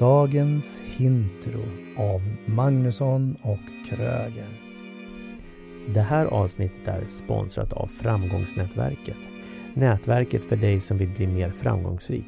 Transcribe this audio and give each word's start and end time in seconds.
Dagens 0.00 0.80
Hintro 0.84 1.60
av 1.96 2.22
Magnusson 2.46 3.36
och 3.42 3.88
Kröger. 3.88 4.46
Det 5.94 6.00
här 6.00 6.26
avsnittet 6.26 6.88
är 6.88 7.04
sponsrat 7.08 7.72
av 7.72 7.86
Framgångsnätverket. 7.86 9.16
Nätverket 9.74 10.44
för 10.44 10.56
dig 10.56 10.80
som 10.80 10.98
vill 10.98 11.08
bli 11.08 11.26
mer 11.26 11.50
framgångsrik. 11.50 12.26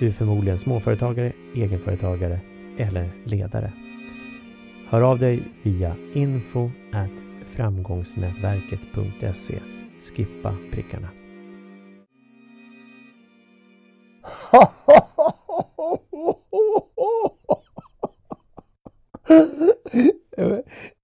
Du 0.00 0.06
är 0.06 0.12
förmodligen 0.12 0.58
småföretagare, 0.58 1.32
egenföretagare 1.54 2.40
eller 2.78 3.10
ledare. 3.24 3.72
Hör 4.88 5.00
av 5.00 5.18
dig 5.18 5.42
via 5.62 5.96
info 6.14 6.70
framgångsnätverket.se. 7.44 9.60
Skippa 10.00 10.56
prickarna. 10.72 11.08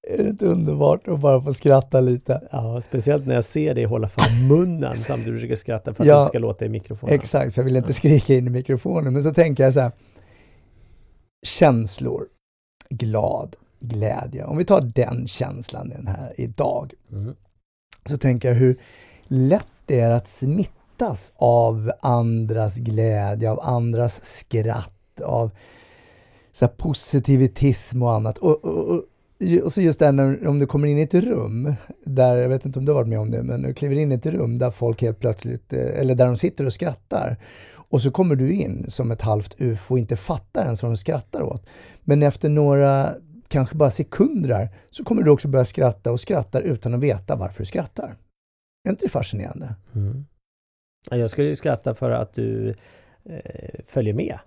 Är 0.03 0.17
det 0.17 0.29
inte 0.29 0.47
underbart 0.81 1.09
att 1.09 1.21
bara 1.21 1.43
få 1.43 1.55
skratta 1.55 2.01
lite? 2.01 2.49
Ja, 2.51 2.81
speciellt 2.81 3.27
när 3.27 3.35
jag 3.35 3.45
ser 3.45 3.75
dig 3.75 3.85
hålla 3.85 4.09
för 4.09 4.49
munnen 4.49 4.93
samtidigt 4.93 5.07
som 5.07 5.25
du 5.25 5.35
försöker 5.35 5.57
skratta 5.57 5.95
för 5.95 6.03
att 6.03 6.09
Ja, 6.09 6.15
det 6.15 6.21
inte 6.21 6.29
ska 6.29 6.39
låta 6.39 6.65
i 6.65 6.69
mikrofonen. 6.69 7.15
Exakt, 7.15 7.55
för 7.55 7.63
jag 7.63 7.65
vill 7.65 7.77
inte 7.77 7.93
skrika 7.93 8.35
in 8.35 8.47
i 8.47 8.51
mikrofonen. 8.51 9.13
Men 9.13 9.23
så 9.23 9.35
tänker 9.35 9.65
jag 9.65 9.75
så 9.75 9.81
här. 9.81 9.93
Känslor. 11.47 12.27
Glad, 12.91 13.57
glädje. 13.81 14.45
Om 14.45 14.59
vi 14.59 14.65
tar 14.65 14.81
den 14.81 15.29
känslan 15.29 15.89
den 15.89 16.07
här 16.07 16.33
idag. 16.37 16.93
Mm. 17.13 17.35
Så 18.05 18.17
tänker 18.17 18.49
jag 18.49 18.55
hur 18.55 18.81
lätt 19.25 19.67
det 19.87 20.01
är 20.01 20.11
att 20.11 20.29
smittas 20.29 21.33
av 21.37 21.93
andras 22.01 22.77
glädje, 22.77 23.51
av 23.51 23.61
andras 23.61 24.25
skratt, 24.25 25.21
av 25.25 25.51
så 26.53 26.69
positivitism 26.69 28.03
och 28.03 28.13
annat. 28.13 28.39
Och, 28.39 28.65
och, 28.65 28.89
och, 28.89 29.05
och 29.65 29.73
så 29.73 29.83
just 29.83 29.99
det 29.99 30.07
här 30.07 30.47
om 30.47 30.59
du 30.59 30.67
kommer 30.67 30.89
in 30.89 30.99
i 30.99 31.03
ett 31.03 31.15
rum, 31.15 31.75
där, 32.05 32.37
jag 32.37 32.49
vet 32.49 32.67
inte 32.67 32.79
om 32.79 32.85
du 32.85 32.93
har 32.93 32.97
varit 32.97 33.09
med 33.09 33.19
om 33.19 33.31
det, 33.31 33.43
men 33.43 33.63
du 33.63 33.75
kliver 33.75 33.97
in 33.97 34.13
i 34.13 34.15
ett 34.15 34.27
rum 34.27 34.59
där 34.59 34.71
folk 34.71 35.03
helt 35.03 35.19
plötsligt, 35.19 35.73
eh, 35.73 36.01
eller 36.01 36.15
där 36.15 36.27
de 36.27 36.37
sitter 36.37 36.65
och 36.65 36.73
skrattar. 36.73 37.37
Och 37.91 38.03
så 38.03 38.11
kommer 38.11 38.37
du 38.37 38.53
in 38.53 38.85
som 38.89 39.11
ett 39.11 39.23
halvt 39.23 39.55
ufo 39.59 39.95
och 39.95 39.99
inte 39.99 40.17
fattar 40.17 40.65
ens 40.65 40.83
vad 40.83 40.93
de 40.93 40.97
skrattar 40.97 41.43
åt. 41.43 41.67
Men 42.01 42.23
efter 42.23 42.49
några, 42.49 43.15
kanske 43.49 43.77
bara 43.77 43.91
sekunder 43.91 44.49
där, 44.49 44.69
så 44.91 45.05
kommer 45.05 45.23
du 45.23 45.31
också 45.31 45.49
börja 45.49 45.65
skratta 45.65 46.13
och 46.13 46.21
skrattar 46.21 46.63
utan 46.63 46.95
att 46.95 47.01
veta 47.01 47.37
varför 47.37 47.59
du 47.59 47.65
skrattar. 47.65 48.17
Är 48.85 48.91
inte 48.91 49.05
det 49.05 49.09
fascinerande? 49.09 49.75
Mm. 49.95 50.27
Jag 51.11 51.31
skulle 51.31 51.49
ju 51.49 51.57
skratta 51.57 51.95
för 51.95 52.11
att 52.11 52.35
du 52.35 52.75
eh, 53.25 53.81
följer 53.85 54.15
med. 54.15 54.39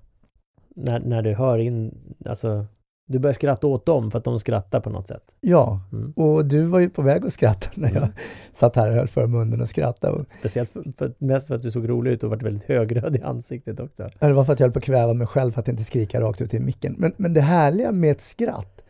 När, 0.75 0.99
när 0.99 1.21
du 1.21 1.33
hör 1.33 1.57
in, 1.57 1.97
alltså 2.25 2.65
du 3.07 3.19
börjar 3.19 3.33
skratta 3.33 3.67
åt 3.67 3.85
dem 3.85 4.11
för 4.11 4.17
att 4.17 4.23
de 4.25 4.39
skrattar 4.39 4.79
på 4.79 4.89
något 4.89 5.07
sätt. 5.07 5.23
Ja, 5.41 5.79
Mm. 5.91 6.11
och 6.11 6.45
du 6.45 6.63
var 6.63 6.79
ju 6.79 6.89
på 6.89 7.01
väg 7.01 7.25
att 7.25 7.33
skratta 7.33 7.69
när 7.73 7.87
jag 7.89 7.97
Mm. 7.97 8.09
satt 8.51 8.75
här 8.75 8.89
och 8.89 8.95
höll 8.95 9.07
för 9.07 9.27
munnen 9.27 9.61
och 9.61 9.69
skrattade. 9.69 10.13
Och, 10.13 10.29
Speciellt 10.29 10.69
för, 10.69 10.83
för, 10.97 11.13
mest 11.17 11.47
för 11.47 11.55
att 11.55 11.61
du 11.61 11.71
såg 11.71 11.89
rolig 11.89 12.11
ut 12.11 12.23
och 12.23 12.29
varit 12.29 12.41
väldigt 12.43 12.63
högröd 12.63 13.15
i 13.15 13.21
ansiktet 13.21 13.79
också. 13.79 14.09
Ja, 14.19 14.27
det 14.27 14.33
var 14.33 14.43
för 14.43 14.53
att 14.53 14.59
jag 14.59 14.67
höll 14.67 14.73
på 14.73 14.79
att 14.79 14.85
kväva 14.85 15.13
mig 15.13 15.27
själv 15.27 15.51
för 15.51 15.59
att 15.61 15.67
inte 15.67 15.83
skrika 15.83 16.21
rakt 16.21 16.41
ut 16.41 16.53
i 16.53 16.59
micken. 16.59 16.95
Men, 16.97 17.13
men 17.17 17.33
det 17.33 17.41
härliga 17.41 17.91
med 17.91 18.11
ett 18.11 18.21
skratt, 18.21 18.81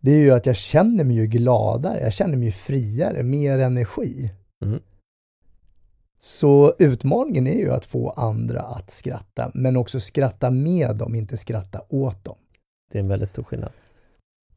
det 0.00 0.10
är 0.10 0.18
ju 0.18 0.30
att 0.30 0.46
jag 0.46 0.56
känner 0.56 1.04
mig 1.04 1.16
ju 1.16 1.26
gladare, 1.26 2.00
jag 2.02 2.12
känner 2.12 2.36
mig 2.36 2.44
ju 2.46 2.52
friare, 2.52 3.22
mer 3.22 3.58
energi. 3.58 4.30
Mm. 4.64 4.80
Så 6.18 6.74
utmaningen 6.78 7.46
är 7.46 7.58
ju 7.58 7.70
att 7.72 7.84
få 7.86 8.10
andra 8.10 8.60
att 8.60 8.90
skratta, 8.90 9.50
men 9.54 9.76
också 9.76 10.00
skratta 10.00 10.50
med 10.50 10.96
dem, 10.96 11.14
inte 11.14 11.36
skratta 11.36 11.80
åt 11.88 12.24
dem. 12.24 12.36
Det 12.94 12.98
är 12.98 13.02
en 13.02 13.08
väldigt 13.08 13.28
stor 13.28 13.42
skillnad. 13.42 13.72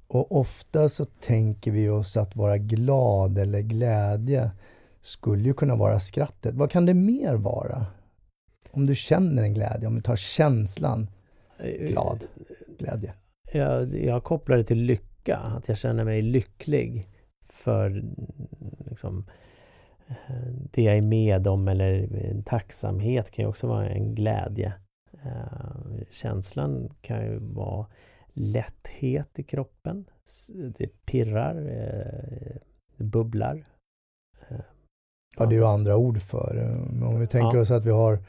Och 0.08 0.32
ofta 0.32 0.90
så 0.90 1.06
tänker 1.06 1.72
vi 1.72 1.90
oss 1.90 2.18
att 2.18 2.36
vara 2.36 2.58
glad 2.58 3.38
eller 3.38 3.62
glädje 3.62 4.52
skulle 5.02 5.44
ju 5.44 5.54
kunna 5.54 5.76
vara 5.76 6.00
skrattet. 6.00 6.56
Vad 6.56 6.72
kan 6.72 6.86
det 6.86 6.94
mer 6.94 7.34
vara? 7.34 7.86
Om 8.72 8.86
du 8.86 8.96
känner 8.96 9.44
en 9.44 9.54
glädje, 9.54 9.88
om 9.88 9.96
du 9.96 10.02
tar 10.02 10.16
känslan 10.16 11.08
glad 11.80 12.24
glädje. 12.80 13.14
Jag, 13.54 13.96
jag 13.96 14.24
kopplar 14.24 14.58
det 14.58 14.64
till 14.64 14.82
lycka, 14.82 15.38
att 15.38 15.68
jag 15.68 15.78
känner 15.78 16.04
mig 16.04 16.22
lycklig 16.22 17.08
för 17.42 18.04
liksom, 18.90 19.26
eh, 20.08 20.48
det 20.72 20.82
jag 20.82 20.98
är 20.98 21.02
med 21.02 21.48
om 21.48 21.68
eller 21.68 22.08
tacksamhet 22.46 23.32
kan 23.32 23.44
ju 23.46 23.50
också 23.50 23.68
vara 23.68 23.90
en 23.90 24.16
glädje. 24.16 24.74
Eh, 25.26 26.06
Känslan 26.12 26.90
kan 27.02 27.22
ju 27.22 27.40
vara 27.40 27.86
lätthet 28.40 29.40
i 29.40 29.44
kroppen. 29.44 30.10
Det 30.78 31.06
pirrar, 31.06 31.56
eh, 31.56 32.56
det 32.98 33.04
bubblar. 33.04 33.66
Eh, 34.50 34.58
Ja, 35.38 35.46
det 35.46 35.56
är 35.56 35.60
ju 35.60 35.66
andra 35.66 35.98
ord 35.98 36.22
för. 36.22 36.54
Men 36.92 37.04
Om 37.04 37.20
vi 37.20 37.28
tänker 37.28 37.56
Ja. 37.58 37.62
oss 37.62 37.72
att 37.72 37.86
vi 37.86 37.92
har, 37.92 38.20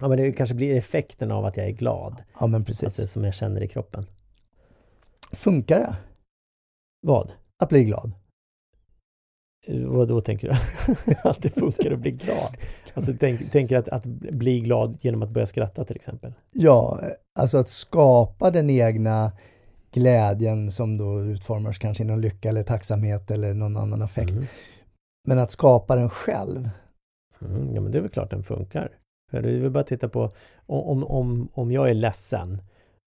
Ja, 0.00 0.08
men 0.08 0.18
det 0.18 0.32
kanske 0.32 0.54
blir 0.54 0.74
effekten 0.76 1.30
av 1.30 1.44
att 1.44 1.56
jag 1.56 1.66
är 1.66 1.70
glad, 1.72 2.22
ja 2.40 2.46
men 2.46 2.64
precis. 2.64 2.84
alltså 2.84 3.06
som 3.06 3.24
jag 3.24 3.34
känner 3.34 3.62
i 3.62 3.68
kroppen. 3.68 4.06
Funkar 5.32 5.78
det 5.78 5.96
Vad? 7.02 7.32
att 7.62 7.68
bli 7.68 7.84
glad? 7.84 8.12
Eh, 9.66 9.86
Vad 9.86 10.08
då 10.08 10.20
tänker 10.20 10.48
du? 10.48 10.54
att 11.28 11.42
det 11.42 11.48
funkar 11.48 11.90
att 11.90 11.98
bli 11.98 12.10
glad? 12.10 12.56
Alltså 12.94 13.12
tänk, 13.20 13.50
tänker 13.50 13.76
att, 13.76 13.88
att 13.88 14.04
bli 14.06 14.60
glad 14.60 14.98
genom 15.00 15.22
att 15.22 15.30
börja 15.30 15.46
skratta 15.46 15.84
till 15.84 15.96
exempel? 15.96 16.32
Ja, 16.50 17.00
alltså 17.38 17.58
att 17.58 17.68
skapa 17.68 18.50
den 18.50 18.70
egna 18.70 19.32
glädjen 19.92 20.70
som 20.70 20.96
då 20.96 21.20
utformas 21.20 21.78
kanske 21.78 22.02
inom 22.02 22.20
lycka 22.20 22.48
eller 22.48 22.62
tacksamhet 22.62 23.30
eller 23.30 23.54
någon 23.54 23.76
annan 23.76 24.02
affekt. 24.02 24.30
Mm. 24.30 24.44
Men 25.28 25.38
att 25.38 25.50
skapa 25.50 25.96
den 25.96 26.10
själv. 26.10 26.70
Mm, 27.40 27.74
ja 27.74 27.80
men 27.80 27.92
det 27.92 27.98
är 27.98 28.02
väl 28.02 28.10
klart 28.10 28.30
den 28.30 28.42
funkar. 28.42 28.98
För 29.30 29.42
det 29.42 29.50
är 29.50 29.60
väl 29.60 29.70
bara 29.70 29.80
att 29.80 29.86
titta 29.86 30.08
på 30.08 30.30
om, 30.66 31.04
om, 31.04 31.48
om 31.52 31.72
jag 31.72 31.90
är 31.90 31.94
ledsen 31.94 32.58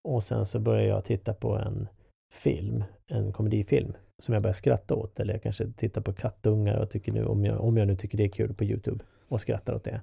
och 0.07 0.23
sen 0.23 0.45
så 0.45 0.59
börjar 0.59 0.87
jag 0.87 1.03
titta 1.03 1.33
på 1.33 1.57
en 1.57 1.87
film, 2.33 2.83
en 3.07 3.31
komedifilm 3.31 3.93
som 4.21 4.33
jag 4.33 4.43
börjar 4.43 4.53
skratta 4.53 4.95
åt 4.95 5.19
eller 5.19 5.33
jag 5.33 5.43
kanske 5.43 5.71
tittar 5.71 6.01
på 6.01 6.13
kattungar 6.13 6.77
och 6.77 6.89
tycker 6.89 7.11
nu, 7.11 7.25
om 7.25 7.45
jag, 7.45 7.61
om 7.61 7.77
jag 7.77 7.87
nu 7.87 7.95
tycker 7.95 8.17
det 8.17 8.23
är 8.23 8.29
kul 8.29 8.53
på 8.53 8.63
Youtube 8.63 9.03
och 9.27 9.41
skrattar 9.41 9.73
åt 9.73 9.83
det. 9.83 10.01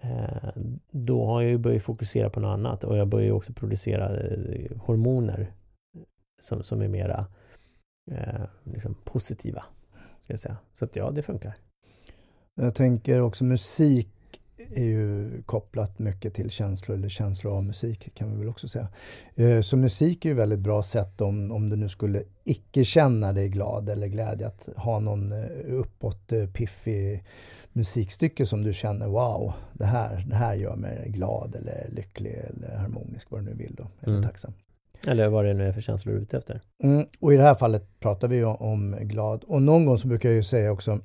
Eh, 0.00 0.48
då 0.90 1.26
har 1.26 1.42
jag 1.42 1.50
ju 1.50 1.58
börjat 1.58 1.82
fokusera 1.82 2.30
på 2.30 2.40
något 2.40 2.54
annat 2.54 2.84
och 2.84 2.96
jag 2.96 3.08
börjar 3.08 3.26
ju 3.26 3.32
också 3.32 3.52
producera 3.52 4.20
eh, 4.20 4.76
hormoner 4.76 5.52
som, 6.40 6.62
som 6.62 6.82
är 6.82 6.88
mera 6.88 7.26
eh, 8.10 8.44
liksom 8.64 8.94
positiva. 9.04 9.64
Ska 10.24 10.32
jag 10.32 10.40
säga. 10.40 10.56
Så 10.72 10.84
att 10.84 10.96
ja, 10.96 11.10
det 11.10 11.22
funkar. 11.22 11.54
Jag 12.54 12.74
tänker 12.74 13.20
också 13.20 13.44
musik 13.44 14.08
är 14.74 14.84
ju 14.84 15.42
kopplat 15.42 15.98
mycket 15.98 16.34
till 16.34 16.50
känslor, 16.50 16.96
eller 16.96 17.08
känslor 17.08 17.52
av 17.56 17.64
musik 17.64 18.14
kan 18.14 18.32
vi 18.32 18.38
väl 18.38 18.48
också 18.48 18.68
säga. 18.68 18.88
Eh, 19.34 19.60
Så 19.60 19.76
musik 19.76 20.24
är 20.24 20.28
ju 20.28 20.34
väldigt 20.34 20.58
bra 20.58 20.82
sätt 20.82 21.20
om, 21.20 21.52
om 21.52 21.68
du 21.68 21.76
nu 21.76 21.88
skulle 21.88 22.22
icke 22.44 22.84
känna 22.84 23.32
dig 23.32 23.48
glad 23.48 23.88
eller 23.88 24.06
glädje 24.06 24.46
att 24.46 24.68
ha 24.76 24.98
någon 25.00 25.32
eh, 25.32 25.46
uppåt 25.68 26.32
eh, 26.32 26.46
piffig 26.46 27.24
musikstycke 27.72 28.46
som 28.46 28.62
du 28.64 28.72
känner 28.72 29.06
wow, 29.06 29.52
det 29.72 29.84
här, 29.84 30.24
det 30.28 30.34
här 30.36 30.54
gör 30.54 30.76
mig 30.76 31.08
glad 31.08 31.54
eller 31.56 31.88
lycklig 31.90 32.32
eller 32.34 32.76
harmonisk, 32.76 33.30
vad 33.30 33.40
du 33.40 33.44
nu 33.44 33.54
vill 33.54 33.74
då, 33.74 33.86
eller 34.00 34.12
Mm. 34.14 34.22
tacksam. 34.22 34.52
Eller 35.06 35.28
vad 35.28 35.44
det 35.44 35.54
nu 35.54 35.68
är 35.68 35.72
för 35.72 35.80
känslor 35.80 36.12
du 36.12 36.18
är 36.18 36.22
ute 36.22 36.38
efter. 36.38 36.60
Mm, 36.84 37.06
och 37.20 37.32
i 37.32 37.36
det 37.36 37.42
här 37.42 37.54
fallet 37.54 38.00
pratar 38.00 38.28
vi 38.28 38.36
ju 38.36 38.44
om 38.44 38.96
glad. 39.00 39.44
Och 39.44 39.62
någon 39.62 39.86
gång 39.86 39.98
så 39.98 40.08
brukar 40.08 40.28
jag 40.28 40.36
ju 40.36 40.42
säga 40.42 40.72
också 40.72 41.00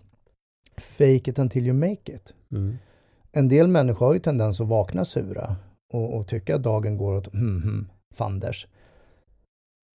Fake 0.78 1.13
it 1.31 1.40
until 1.40 1.66
you 1.67 1.73
make 1.73 2.13
it. 2.16 2.34
Mm. 2.51 2.78
En 3.32 3.48
del 3.48 3.68
människor 3.68 4.06
har 4.06 4.14
ju 4.14 4.20
tendens 4.20 4.62
att 4.62 4.68
vakna 4.68 5.06
sura 5.06 5.56
och, 5.94 6.18
och 6.18 6.28
tycka 6.28 6.56
att 6.56 6.64
dagen 6.64 6.98
går 6.98 7.14
åt 7.14 7.34
hmm, 7.34 7.62
hmm, 7.62 7.88
fanders. 8.16 8.68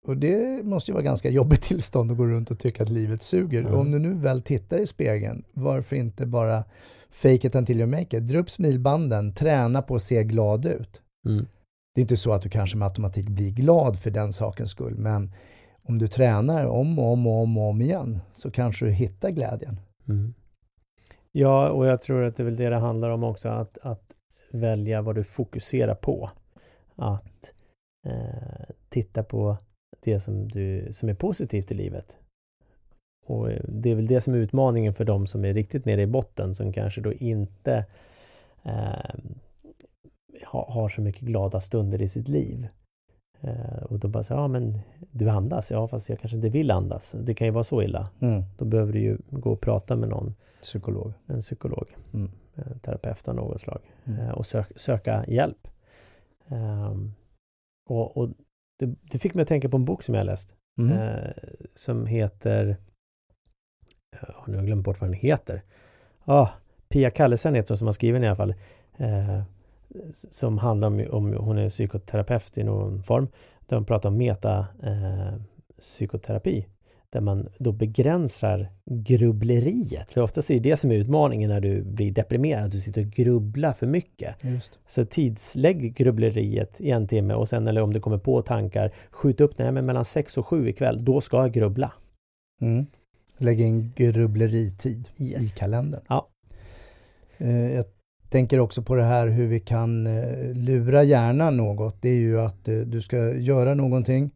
Och 0.07 0.17
det 0.17 0.65
måste 0.65 0.91
ju 0.91 0.93
vara 0.93 1.05
ganska 1.05 1.31
jobbigt 1.31 1.63
tillstånd 1.63 2.11
att 2.11 2.17
gå 2.17 2.27
runt 2.27 2.51
och 2.51 2.59
tycka 2.59 2.83
att 2.83 2.89
livet 2.89 3.23
suger. 3.23 3.61
Mm. 3.61 3.75
Om 3.75 3.91
du 3.91 3.99
nu 3.99 4.15
väl 4.15 4.43
tittar 4.43 4.79
i 4.79 4.87
spegeln, 4.87 5.45
varför 5.53 5.97
inte 5.97 6.27
bara 6.27 6.65
fake 7.11 7.47
it 7.47 7.55
until 7.55 7.81
you 7.81 7.87
make 7.87 8.19
it? 8.19 8.27
Dra 8.27 8.39
upp 8.39 8.51
smilbanden, 8.51 9.33
träna 9.33 9.83
på 9.83 9.95
att 9.95 10.03
se 10.03 10.25
glad 10.25 10.67
ut. 10.67 11.01
Mm. 11.27 11.47
Det 11.95 12.01
är 12.01 12.03
inte 12.03 12.17
så 12.17 12.33
att 12.33 12.43
du 12.43 12.49
kanske 12.49 12.77
med 12.77 12.87
automatik 12.87 13.29
blir 13.29 13.51
glad 13.51 13.99
för 13.99 14.11
den 14.11 14.33
sakens 14.33 14.71
skull, 14.71 14.95
men 14.95 15.33
om 15.85 15.99
du 15.99 16.09
tränar 16.09 16.65
om 16.67 16.99
och 16.99 17.13
om 17.13 17.27
och 17.27 17.43
om 17.43 17.59
och 17.59 17.69
om 17.69 17.81
igen 17.81 18.21
så 18.37 18.51
kanske 18.51 18.85
du 18.85 18.91
hittar 18.91 19.31
glädjen. 19.31 19.81
Mm. 20.09 20.35
Ja, 21.39 21.71
och 21.71 21.87
jag 21.87 22.03
tror 22.03 22.25
att 22.25 22.37
det 22.37 22.43
är 22.43 22.45
väl 22.45 22.57
det 22.57 22.69
det 22.69 22.77
handlar 22.77 23.11
om 23.11 23.25
också, 23.25 23.49
att, 23.49 23.79
att 23.79 24.15
välja 24.51 25.03
vad 25.03 25.15
du 25.15 25.25
fokuserar 25.25 25.95
på. 25.95 26.31
Att 26.97 27.53
eh, 28.07 28.75
titta 28.89 29.23
på 29.23 29.57
det 30.01 30.21
som, 30.21 30.49
du, 30.49 30.93
som 30.93 31.09
är 31.09 31.15
positivt 31.15 31.71
i 31.71 31.75
livet. 31.75 32.19
Och 33.27 33.49
det 33.69 33.91
är 33.91 33.95
väl 33.95 34.07
det 34.07 34.21
som 34.21 34.35
är 34.35 34.39
utmaningen 34.39 34.95
för 34.95 35.05
de 35.05 35.27
som 35.27 35.45
är 35.45 35.55
riktigt 35.55 35.85
nere 35.85 36.03
i 36.03 36.07
botten, 36.07 36.55
som 36.55 36.73
kanske 36.73 37.01
då 37.01 37.13
inte 37.13 37.85
eh, 38.63 39.15
ha, 40.47 40.71
har 40.71 40.89
så 40.89 41.01
mycket 41.01 41.23
glada 41.23 41.61
stunder 41.61 42.03
i 42.03 42.09
sitt 42.09 42.29
liv. 42.29 42.69
Eh, 43.41 43.83
och 43.83 43.99
då 43.99 44.09
bara 44.09 44.23
så, 44.23 44.35
ja 44.35 44.49
men 44.49 44.79
du 45.11 45.29
andas, 45.29 45.71
ja 45.71 45.89
fast 45.89 46.09
jag 46.09 46.19
kanske 46.21 46.37
inte 46.37 46.49
vill 46.49 46.71
andas. 46.71 47.17
Det 47.23 47.35
kan 47.35 47.47
ju 47.47 47.51
vara 47.51 47.65
så 47.65 47.83
illa. 47.83 48.09
Mm. 48.21 48.43
Då 48.59 48.65
behöver 48.65 48.93
du 48.93 49.01
ju 49.01 49.19
gå 49.31 49.53
och 49.53 49.61
prata 49.61 49.97
med 49.97 50.09
någon, 50.09 50.35
Psykolog. 50.63 51.13
en 51.27 51.41
psykolog, 51.41 51.97
Mm. 52.15 52.31
en 52.55 52.79
terapeut 52.79 53.29
av 53.29 53.35
något 53.35 53.61
slag 53.61 53.81
Mm. 54.05 54.21
eh, 54.21 54.31
och 54.31 54.47
sök, 54.47 54.79
söka 54.79 55.25
hjälp. 55.29 55.69
Ehm, 56.49 57.13
och 57.91 58.17
och 58.17 58.29
det, 58.79 58.87
det 59.11 59.19
fick 59.19 59.35
mig 59.35 59.43
att 59.43 59.49
tänka 59.49 59.69
på 59.69 59.77
en 59.77 59.85
bok 59.85 60.03
som 60.03 60.15
jag 60.15 60.27
läst 60.27 60.57
eh, 60.93 61.31
som 61.75 62.07
heter 62.07 62.77
ja, 64.23 64.45
nu 64.47 64.53
har 64.53 64.59
jag 64.59 64.67
glömt 64.67 64.85
bort 64.85 65.01
vad 65.01 65.11
den 65.11 65.15
heter. 65.19 65.63
Ah, 66.25 66.49
Pia 66.89 67.11
Kallesen 67.11 67.55
heter 67.55 67.69
hon 67.71 67.79
som 67.79 67.87
har 67.89 67.93
skrivit 67.93 68.17
den 68.17 68.25
i 68.25 68.29
alla 68.29 68.37
fall. 68.37 68.55
Eh, 68.97 69.39
s- 69.39 69.45
som 70.13 70.59
handlar 70.59 70.89
om, 70.89 71.07
om 71.11 71.33
hon 71.33 71.59
är 71.59 71.69
psykoterapeut 71.69 72.59
i 72.59 72.65
någon 72.65 73.03
form. 73.03 73.29
Där 73.67 73.77
hon 73.77 73.85
pratar 73.85 74.09
om 74.09 74.17
meta 74.17 74.67
eh. 74.83 75.35
Där 77.11 77.21
man 77.21 77.49
då 77.59 77.73
begränsar 77.73 78.69
grubbleriet. 78.85 80.11
För 80.11 80.21
oftast 80.21 80.51
är 80.51 80.55
det 80.55 80.71
det 80.71 80.77
som 80.77 80.91
är 80.91 80.95
utmaningen 80.95 81.51
när 81.51 81.61
du 81.61 81.83
blir 81.83 82.13
deprimerad. 82.13 82.65
Att 82.65 82.73
du 82.73 82.81
sitter 82.81 83.01
och 83.01 83.11
grubblar 83.11 83.73
för 83.73 83.87
mycket. 83.87 84.35
Så 84.87 85.05
tidslägg 85.05 85.95
grubbleriet 85.95 86.81
i 86.81 86.91
en 86.91 87.07
timme 87.09 87.35
och 87.35 87.49
sen 87.49 87.67
eller 87.69 87.81
om 87.81 87.93
du 87.93 88.01
kommer 88.01 88.19
på 88.19 88.43
tankar 88.43 88.93
skjut 89.11 89.41
upp 89.41 89.57
det 89.57 89.73
men 89.73 89.87
mellan 89.87 90.05
sex 90.05 90.39
och 90.39 90.47
sju 90.47 90.69
ikväll. 90.69 91.05
Då 91.05 91.21
ska 91.21 91.37
jag 91.37 91.53
grubbla. 91.53 91.93
Mm. 92.61 92.87
Lägg 93.39 93.61
in 93.61 93.93
grubbleritid 93.97 95.09
Yes. 95.19 95.57
i 95.57 95.59
kalendern. 95.59 96.01
Ja. 96.09 96.29
Eh, 97.39 97.71
Jag 97.75 97.85
tänker 98.29 98.61
också 98.61 98.83
på 98.83 98.95
det 98.95 99.05
här 99.05 99.27
hur 99.27 99.47
vi 99.47 99.61
kan 99.61 100.07
eh, 100.07 100.55
lura 100.55 101.03
hjärnan 101.03 101.57
något. 101.57 102.03
Det 102.03 102.09
är 102.09 102.15
ju 102.15 102.41
att 102.41 102.69
eh, 102.69 102.77
du 102.77 103.01
ska 103.01 103.33
göra 103.35 103.75
någonting 103.75 104.31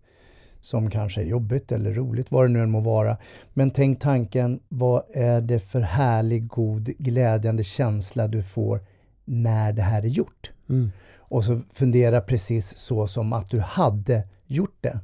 som 0.61 0.91
kanske 0.91 1.21
är 1.21 1.25
jobbigt 1.25 1.73
eller 1.73 1.93
roligt, 1.93 2.31
vad 2.31 2.45
det 2.45 2.49
nu 2.49 2.63
än 2.63 2.71
må 2.71 2.81
vara. 2.81 3.17
Men 3.53 3.71
tänk 3.71 4.01
tanken, 4.01 4.61
vad 4.69 5.03
är 5.13 5.41
det 5.41 5.61
för 5.61 5.81
härlig, 5.81 6.47
god, 6.47 6.85
glädjande 6.85 7.65
känsla 7.65 8.29
du 8.29 8.43
får 8.43 8.81
när 9.25 9.73
det 9.73 9.83
här 9.83 10.03
är 10.03 10.09
gjort? 10.09 10.53
Mm. 10.69 10.91
Och 11.17 11.45
så 11.45 11.61
fundera 11.73 12.21
precis 12.21 12.79
så 12.79 13.07
som 13.07 13.33
att 13.33 13.51
du 13.51 13.61
hade 13.61 14.23
gjort 14.47 14.77
det. 14.81 15.01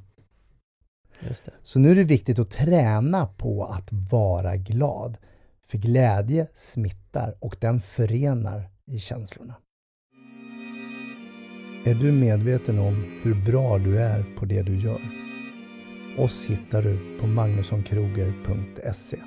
Just 1.21 1.45
det. 1.45 1.53
Så 1.63 1.79
nu 1.79 1.91
är 1.91 1.95
det 1.95 2.05
viktigt 2.05 2.39
att 2.39 2.51
träna 2.51 3.27
på 3.27 3.65
att 3.65 3.89
vara 3.93 4.57
glad. 4.57 5.19
För 5.63 5.79
glädje 5.79 6.47
smittar 6.55 7.35
och 7.41 7.57
den 7.61 7.81
förenar 7.81 8.71
i 8.91 8.99
känslorna. 8.99 9.55
Är 11.85 11.95
du 11.95 12.13
medveten 12.13 12.79
om 12.79 13.21
hur 13.23 13.35
bra 13.35 13.79
du 13.79 13.99
är 13.99 14.23
på 14.37 14.45
det 14.45 14.63
du 14.63 14.77
gör? 14.77 15.01
Oss 16.19 16.47
hittar 16.47 16.83
du 16.83 17.19
på 17.21 17.27
magnussonkroger.se 17.27 19.19